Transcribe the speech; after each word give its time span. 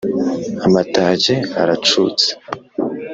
Amatage 0.65 1.33
aracutse 1.61 2.27